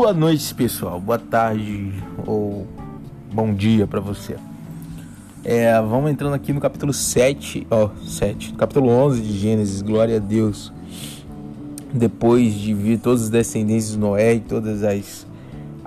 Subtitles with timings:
[0.00, 0.98] Boa noite, pessoal.
[0.98, 1.92] Boa tarde
[2.26, 2.66] ou
[3.30, 4.34] bom dia para você.
[5.44, 9.82] É, vamos entrando aqui no capítulo 7, ó, 7, capítulo 11 de Gênesis.
[9.82, 10.72] Glória a Deus.
[11.92, 15.26] Depois de vir todas as descendências de Noé e todas as,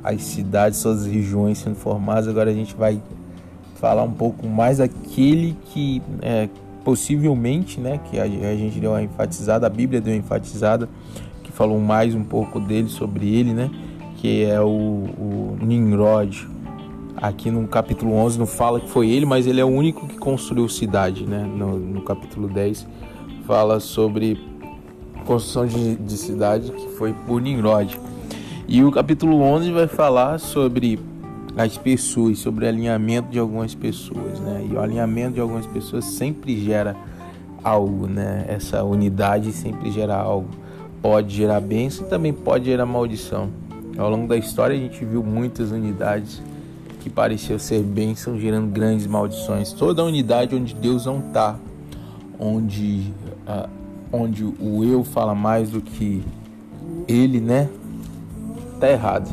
[0.03, 3.01] as cidades, todas as regiões sendo formadas, agora a gente vai
[3.77, 6.47] falar um pouco mais daquele que é,
[6.83, 10.87] possivelmente, né, que a, a gente deu uma enfatizada, a Bíblia deu uma enfatizada,
[11.41, 13.71] que falou mais um pouco dele, sobre ele, né,
[14.23, 16.47] que é o, o Nimrod.
[17.17, 20.17] Aqui no capítulo 11 não fala que foi ele, mas ele é o único que
[20.17, 21.43] construiu cidade, né?
[21.43, 22.87] No, no capítulo 10
[23.45, 24.39] fala sobre
[25.25, 27.99] construção de, de cidade que foi por Nimrod.
[28.65, 30.97] E o capítulo 11 vai falar sobre
[31.57, 34.65] as pessoas, sobre o alinhamento de algumas pessoas, né?
[34.71, 36.95] E o alinhamento de algumas pessoas sempre gera
[37.61, 38.45] algo, né?
[38.47, 40.47] Essa unidade sempre gera algo.
[41.01, 43.49] Pode gerar bênção e também pode gerar maldição.
[43.97, 46.41] Ao longo da história a gente viu muitas unidades
[46.99, 49.71] que pareciam ser bênçãos, gerando grandes maldições.
[49.71, 51.57] Toda unidade onde Deus não está,
[52.39, 53.13] onde,
[53.47, 53.69] uh,
[54.11, 56.23] onde o eu fala mais do que
[57.07, 57.69] ele, né?
[58.79, 59.29] Tá errado.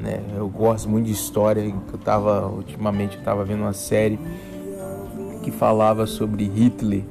[0.00, 0.22] Né?
[0.34, 1.60] Eu gosto muito de história.
[1.62, 4.18] Eu tava, ultimamente, eu estava vendo uma série
[5.42, 7.02] que falava sobre Hitler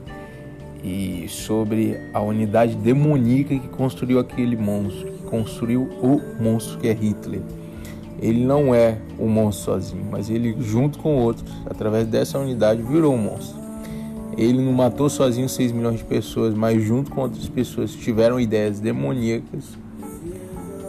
[0.83, 7.41] e sobre a unidade demoníaca que construiu aquele monstro construiu o monstro que é Hitler.
[8.21, 13.15] Ele não é o monstro sozinho, mas ele junto com outros, através dessa unidade, virou
[13.15, 13.59] um monstro.
[14.37, 18.39] Ele não matou sozinho 6 milhões de pessoas, mas junto com outras pessoas que tiveram
[18.39, 19.77] ideias demoníacas,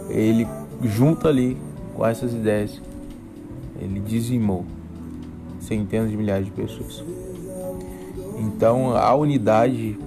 [0.09, 0.47] ele
[0.83, 1.57] junto ali
[1.95, 2.81] com essas ideias,
[3.79, 4.65] ele dizimou
[5.59, 7.03] centenas de milhares de pessoas.
[8.39, 9.97] Então a unidade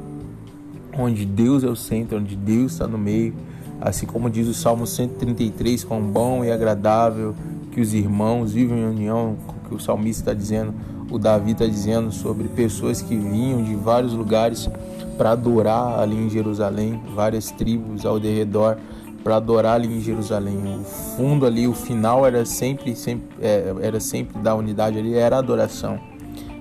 [0.98, 3.34] onde Deus é o centro, onde Deus está no meio,
[3.80, 7.34] Assim como diz o Salmo 133, quão bom e agradável
[7.72, 9.36] que os irmãos vivem em união,
[9.68, 10.74] que o salmista está dizendo,
[11.10, 14.68] o Davi está dizendo sobre pessoas que vinham de vários lugares
[15.16, 18.78] para adorar ali em Jerusalém, várias tribos ao redor
[19.22, 20.56] para adorar ali em Jerusalém.
[20.80, 25.36] O fundo ali, o final era sempre, sempre é, era sempre da unidade ali, era
[25.36, 25.98] adoração.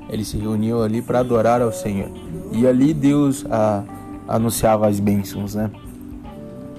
[0.10, 2.10] Eles se reuniam ali para adorar ao Senhor.
[2.52, 3.84] E ali Deus a,
[4.28, 5.70] anunciava as bênçãos, né?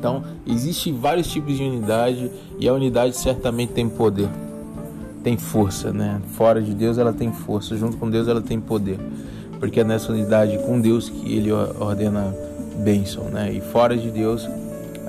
[0.06, 2.30] Então, existem vários tipos de unidade
[2.60, 4.28] e a unidade certamente tem poder,
[5.24, 6.20] tem força, né?
[6.34, 9.00] Fora de Deus ela tem força, junto com Deus ela tem poder,
[9.58, 12.32] porque é nessa unidade com Deus que Ele ordena
[12.84, 13.52] bênção, né?
[13.52, 14.48] E fora de Deus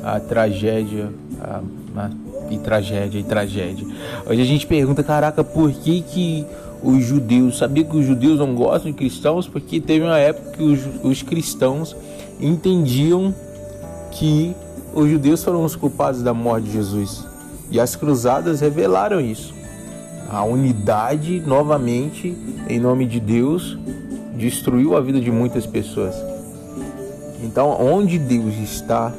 [0.04, 1.62] a tragédia, a,
[1.96, 2.10] a,
[2.50, 3.86] e tragédia e tragédia.
[4.28, 6.44] Hoje a gente pergunta, caraca, por que que
[6.82, 9.48] os judeus, sabia que os judeus não gostam de cristãos?
[9.48, 11.96] Porque teve uma época que os, os cristãos
[12.42, 13.32] entendiam
[14.10, 14.56] que
[14.94, 17.26] os judeus foram os culpados da morte de Jesus.
[17.70, 19.54] E as cruzadas revelaram isso.
[20.30, 22.36] A unidade, novamente,
[22.68, 23.78] em nome de Deus,
[24.36, 26.16] destruiu a vida de muitas pessoas.
[27.44, 29.14] Então, onde Deus está,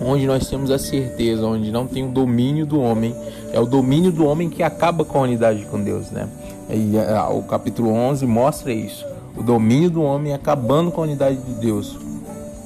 [0.00, 3.14] onde nós temos a certeza, onde não tem o domínio do homem,
[3.52, 6.28] é o domínio do homem que acaba com a unidade com Deus, né?
[6.68, 6.92] E
[7.32, 9.06] o capítulo 11 mostra isso.
[9.36, 11.96] O domínio do homem acabando com a unidade de Deus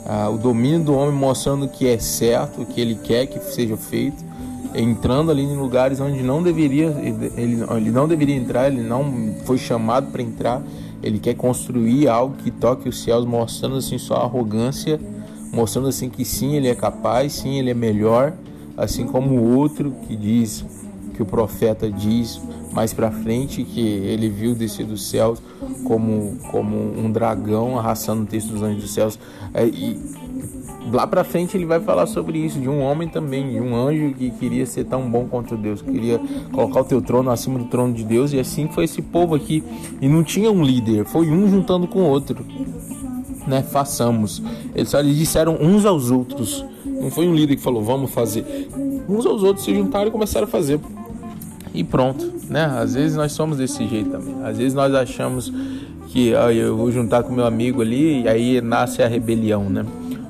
[0.09, 3.77] ah, o domínio do homem mostrando que é certo, o que ele quer que seja
[3.77, 4.25] feito,
[4.75, 6.87] entrando ali em lugares onde não deveria,
[7.37, 10.63] ele, ele não deveria entrar, ele não foi chamado para entrar,
[11.03, 14.99] ele quer construir algo que toque os céus, mostrando assim sua arrogância,
[15.53, 18.33] mostrando assim que sim, ele é capaz, sim, ele é melhor,
[18.79, 20.65] assim como o outro que diz
[21.19, 22.41] que o profeta diz
[22.73, 25.43] mais para frente que ele viu descer dos céus
[25.83, 29.19] como, como um dragão arrastando o texto dos anjos dos céus.
[29.53, 30.01] É, e
[30.93, 34.15] lá para frente ele vai falar sobre isso, de um homem também, de um anjo
[34.15, 36.21] que queria ser tão bom quanto Deus, queria
[36.53, 39.65] colocar o teu trono acima do trono de Deus, e assim foi esse povo aqui.
[40.01, 42.47] E não tinha um líder, foi um juntando com o outro.
[43.45, 44.41] Né, façamos.
[44.73, 46.65] Eles só lhes disseram uns aos outros.
[46.85, 48.69] Não foi um líder que falou, vamos fazer.
[49.09, 50.79] Uns aos outros se juntaram e começaram a fazer
[51.79, 52.65] e pronto, né?
[52.65, 54.35] Às vezes nós somos desse jeito também.
[54.43, 55.53] Às vezes nós achamos
[56.09, 59.85] que ah, eu vou juntar com meu amigo ali e aí nasce a rebelião, né?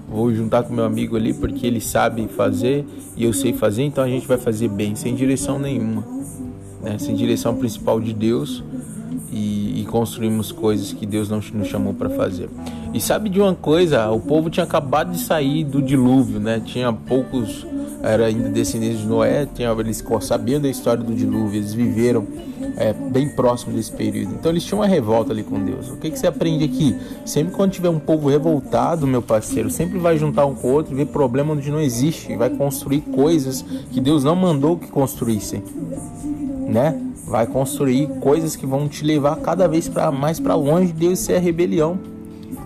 [0.08, 2.84] vou juntar com meu amigo ali porque ele sabe fazer
[3.16, 6.02] e eu sei fazer, então a gente vai fazer bem, sem direção nenhuma,
[6.82, 6.98] né?
[6.98, 8.62] sem direção principal de Deus
[9.30, 12.48] e, e construímos coisas que Deus não nos chamou para fazer.
[12.94, 14.10] E sabe de uma coisa?
[14.10, 16.60] O povo tinha acabado de sair do dilúvio, né?
[16.64, 17.66] Tinha poucos,
[18.02, 22.26] era ainda descendentes de Noé, tinha, eles sabiam da história do dilúvio, eles viveram
[22.76, 24.34] é, bem próximo desse período.
[24.34, 25.90] Então eles tinham uma revolta ali com Deus.
[25.90, 26.96] O que, que você aprende aqui?
[27.24, 30.94] Sempre quando tiver um povo revoltado, meu parceiro, sempre vai juntar um com o outro,
[30.94, 35.62] ver problema onde não existe, vai construir coisas que Deus não mandou que construíssem,
[36.68, 37.00] né?
[37.26, 41.18] Vai construir coisas que vão te levar cada vez para mais para longe de Deus
[41.18, 41.98] ser a rebelião.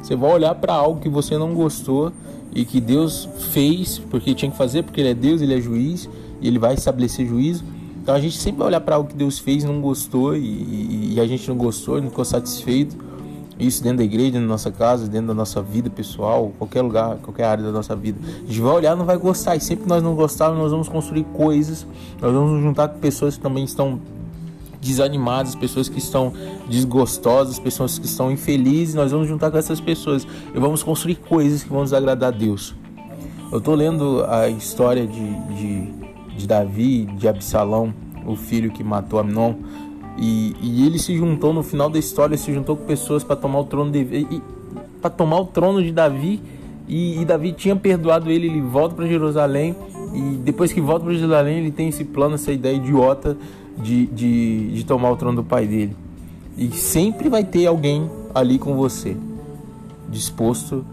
[0.02, 2.12] Você vai olhar para algo que você não gostou
[2.55, 6.09] e que Deus fez porque tinha que fazer, porque Ele é Deus, Ele é juiz
[6.41, 7.65] e Ele vai estabelecer juízo
[8.03, 11.21] então a gente sempre vai olhar para algo que Deus fez, não gostou e, e,
[11.21, 12.97] a gente não gostou, não ficou satisfeito.
[13.61, 17.19] Isso dentro da igreja, dentro da nossa casa, dentro da nossa vida pessoal, qualquer lugar,
[17.19, 18.19] qualquer área da nossa vida.
[18.43, 19.55] A gente vai olhar, não vai gostar.
[19.55, 21.87] E sempre que nós não gostarmos, nós vamos construir coisas.
[22.21, 24.01] Nós vamos nos juntar com pessoas que também estão
[24.82, 26.34] desanimadas, pessoas que estão
[26.69, 28.94] desgostosas, pessoas que estão infelizes.
[28.94, 32.37] Nós vamos juntar com essas pessoas e vamos construir coisas que vão nos agradar a
[32.37, 32.75] Deus.
[33.50, 36.02] Eu estou lendo a história de, de
[36.37, 37.93] de Davi, de Absalão,
[38.26, 39.55] o filho que matou Amnon.
[40.19, 43.61] E, e, ele se juntou no final da história, se juntou com pessoas para tomar
[43.61, 44.26] o trono de
[45.00, 46.40] para tomar o trono de Davi.
[46.87, 49.75] E, e, Davi tinha perdoado ele, ele volta para Jerusalém
[50.12, 53.37] e depois que volta para Jerusalém ele tem esse plano, essa ideia idiota
[53.79, 55.97] de, de, de tomar o trono do pai dele.
[56.57, 59.17] E sempre vai ter alguém ali com você,
[60.09, 60.85] disposto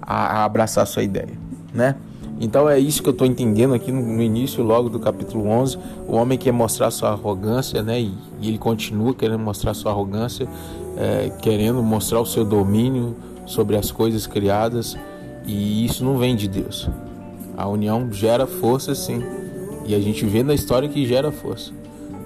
[0.00, 1.32] a, a abraçar a sua ideia,
[1.72, 1.96] né?
[2.40, 5.78] Então é isso que eu estou entendendo aqui no, no, início, logo do capítulo 11.
[6.08, 8.00] O homem quer mostrar sua arrogância, né?
[8.00, 10.48] E, e ele continua querendo mostrar sua arrogância,
[10.96, 13.14] é, querendo mostrar o seu domínio
[13.46, 14.96] sobre as coisas criadas.
[15.46, 16.88] E isso não vem de Deus.
[17.56, 19.22] A união gera força, sim.
[19.86, 21.72] E a gente vê na história que gera força.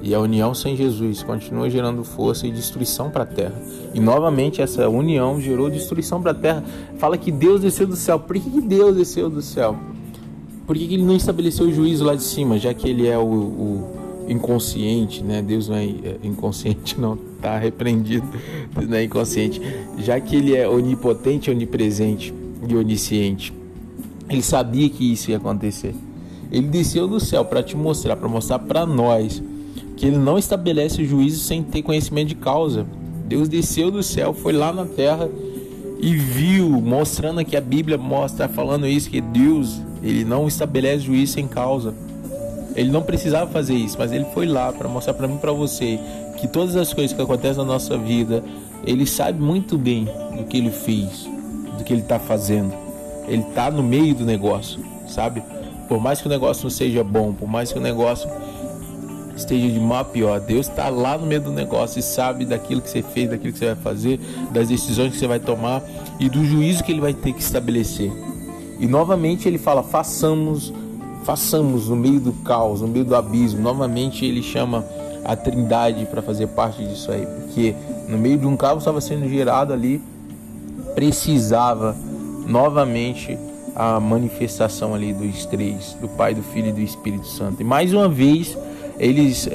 [0.02, 3.54] E a união sem Jesus continua gerando força e destruição para a terra.
[3.94, 6.64] E novamente essa união gerou destruição para a terra.
[6.98, 8.18] Fala que Deus desceu do céu.
[8.18, 9.76] Por que Deus desceu do céu?
[10.66, 13.22] por que ele não estabeleceu o juízo lá de cima, já que ele é o,
[13.22, 13.96] o
[14.28, 15.40] inconsciente, né?
[15.40, 18.26] Deus não é, é inconsciente, não, tá repreendido,
[18.74, 19.62] Deus não é inconsciente,
[19.98, 22.34] já que ele é onipotente, onipresente
[22.68, 23.52] e onisciente.
[24.28, 25.94] Ele sabia que isso ia acontecer.
[26.50, 29.40] Ele desceu do céu para te mostrar, para mostrar para nós
[29.96, 32.86] que ele não estabelece juízo sem ter conhecimento de causa.
[33.26, 35.28] Deus desceu do céu, foi lá na terra
[35.98, 41.32] e viu, mostrando que a Bíblia mostra falando isso que Deus ele não estabelece juízo
[41.32, 41.94] sem causa.
[42.74, 45.98] Ele não precisava fazer isso, mas ele foi lá para mostrar para mim para você
[46.36, 48.44] que todas as coisas que acontecem na nossa vida,
[48.84, 50.06] ele sabe muito bem
[50.36, 51.26] do que ele fez,
[51.78, 52.72] do que ele está fazendo.
[53.26, 54.78] Ele está no meio do negócio,
[55.08, 55.42] sabe?
[55.88, 58.28] Por mais que o negócio não seja bom, por mais que o negócio
[59.36, 62.80] esteja de mal a pior, Deus está lá no meio do negócio e sabe daquilo
[62.80, 65.82] que você fez, daquilo que você vai fazer, das decisões que você vai tomar
[66.18, 68.10] e do juízo que ele vai ter que estabelecer.
[68.78, 70.72] E novamente ele fala: façamos,
[71.24, 73.60] façamos no meio do caos, no meio do abismo.
[73.60, 74.84] Novamente ele chama
[75.24, 77.74] a Trindade para fazer parte disso aí, porque
[78.08, 80.00] no meio de um caos estava sendo gerado ali,
[80.94, 81.96] precisava
[82.46, 83.36] novamente
[83.74, 87.60] a manifestação ali dos três, do Pai, do Filho e do Espírito Santo.
[87.60, 88.56] E mais uma vez,
[88.98, 89.48] eles,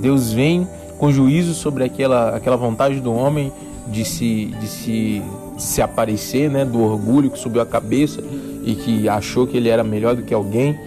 [0.00, 0.66] Deus vem
[0.98, 3.52] com juízo sobre aquela, aquela vontade do homem
[3.88, 5.22] de se, de se,
[5.58, 8.22] se aparecer, né, do orgulho que subiu a cabeça
[8.64, 10.78] e que achou que ele era melhor do que alguém,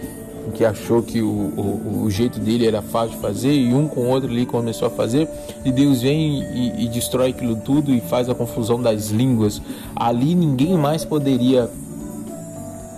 [0.50, 4.00] que achou que o, o, o, jeito dele era fácil de fazer e um com
[4.00, 5.28] o outro ali começou a fazer
[5.64, 9.62] e Deus vem e, e destrói aquilo tudo e faz a confusão das línguas.
[9.94, 11.70] Ali ninguém mais poderia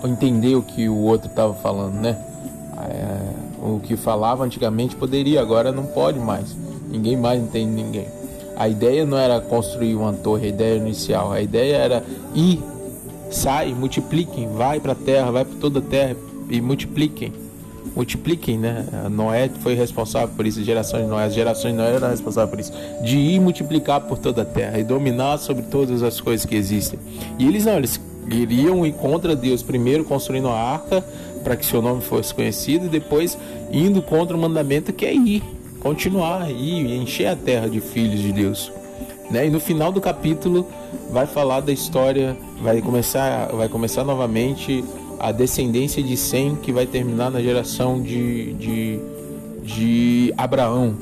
[0.04, 2.18] entender o que o outro estava falando, né?
[2.78, 6.56] É, o que falava antigamente poderia, agora não pode mais.
[6.90, 8.06] Ninguém mais entende ninguém.
[8.56, 12.04] A ideia não era construir uma torre, a ideia inicial, a ideia era
[12.34, 12.60] ir
[13.30, 16.16] sai, multipliquem, vai para a terra, vai para toda a terra
[16.50, 17.32] e multipliquem.
[17.94, 18.86] Multipliquem, né?
[19.10, 22.60] Noé foi responsável por isso, gerações de Noé, as gerações de Noé eram responsáveis por
[22.60, 26.54] isso, de ir multiplicar por toda a terra e dominar sobre todas as coisas que
[26.54, 26.98] existem.
[27.38, 28.00] E eles não, eles
[28.30, 31.04] iriam ir contra Deus, primeiro construindo a arca
[31.42, 33.38] para que seu nome fosse conhecido, e depois
[33.72, 35.42] indo contra o mandamento que é ir,
[35.80, 38.72] continuar, ir, encher a terra de filhos de Deus.
[39.30, 39.46] Né?
[39.46, 40.66] E no final do capítulo
[41.10, 44.84] vai falar da história, vai começar, vai começar novamente
[45.18, 49.00] a descendência de Sem, que vai terminar na geração de, de,
[49.62, 50.94] de Abraão.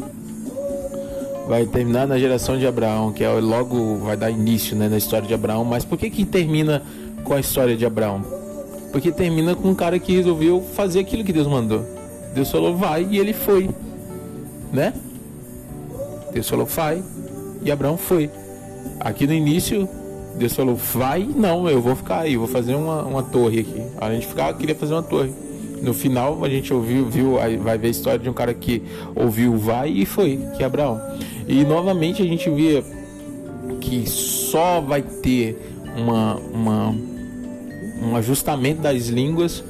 [1.48, 5.26] Vai terminar na geração de Abraão, que é logo vai dar início né, na história
[5.26, 5.64] de Abraão.
[5.64, 6.82] Mas por que, que termina
[7.24, 8.39] com a história de Abraão?
[8.92, 11.84] Porque termina com um cara que resolveu fazer aquilo que Deus mandou.
[12.34, 13.70] Deus falou, vai, e ele foi.
[14.72, 14.92] Né?
[16.32, 17.02] Deus falou, vai,
[17.62, 18.30] e Abraão foi.
[19.00, 19.88] Aqui no início,
[20.36, 23.82] Deus falou, vai, não, eu vou ficar aí, vou fazer uma, uma torre aqui.
[24.00, 25.32] A gente ficar, queria fazer uma torre.
[25.82, 28.82] No final, a gente ouviu, viu, vai ver a história de um cara que
[29.14, 31.00] ouviu vai e foi, que é Abraão.
[31.48, 32.84] E novamente a gente vê
[33.80, 35.58] que só vai ter
[35.96, 36.94] uma, uma,
[38.00, 39.62] um ajustamento das línguas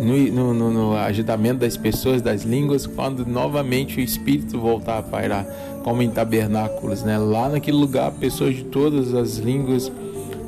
[0.00, 5.46] no, no, no, agitamento das pessoas, das línguas, quando novamente o Espírito voltar a pairar,
[5.82, 7.18] como em tabernáculos, né?
[7.18, 9.90] Lá naquele lugar, pessoas de todas as línguas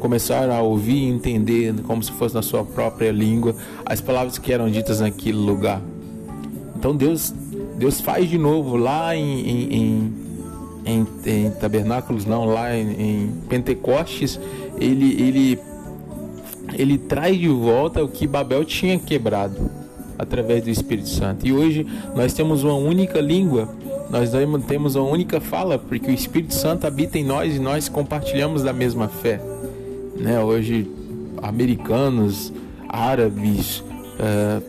[0.01, 4.53] começaram a ouvir e entender, como se fosse na sua própria língua, as palavras que
[4.53, 5.81] eram ditas naquele lugar.
[6.77, 7.35] Então Deus,
[7.77, 10.13] Deus faz de novo lá em, em,
[10.85, 14.39] em, em, tabernáculos, não, lá em, em Pentecostes,
[14.79, 15.59] ele, ele
[16.78, 19.68] ele traz de volta o que Babel tinha quebrado
[20.16, 21.47] através do Espírito Santo.
[21.47, 23.68] E hoje nós temos uma única língua,
[24.08, 24.30] nós
[24.66, 28.73] temos uma única fala, porque o Espírito Santo habita em nós e nós compartilhamos da
[28.73, 29.40] mesma fé.
[30.16, 30.40] Né?
[30.40, 30.88] Hoje,
[31.42, 32.52] americanos,
[32.88, 34.62] árabes, uh,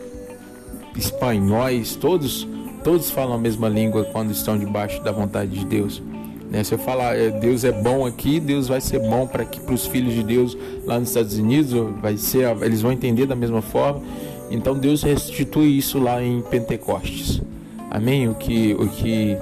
[0.96, 2.46] espanhóis, todos,
[2.84, 6.02] todos falam a mesma língua quando estão debaixo da vontade de Deus.
[6.50, 6.64] Né?
[6.64, 10.12] Se eu falar é, Deus é bom aqui, Deus vai ser bom para os filhos
[10.12, 14.02] de Deus lá nos Estados Unidos, vai ser, eles vão entender da mesma forma.
[14.50, 17.40] Então Deus restitui isso lá em Pentecostes.
[17.88, 18.28] Amém?
[18.28, 19.36] O que o que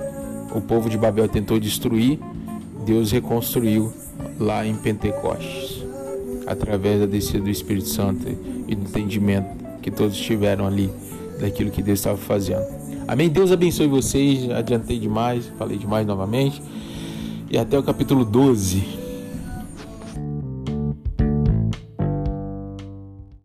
[0.55, 2.19] o povo de Babel tentou destruir,
[2.85, 3.93] Deus reconstruiu
[4.38, 5.85] lá em Pentecostes,
[6.47, 8.27] através da descida do Espírito Santo
[8.67, 9.49] e do entendimento
[9.81, 10.91] que todos tiveram ali
[11.41, 12.65] daquilo que Deus estava fazendo.
[13.07, 13.31] Amém?
[13.31, 14.50] Deus abençoe vocês.
[14.50, 16.61] Adiantei demais, falei demais novamente
[17.50, 19.08] e até o capítulo 12.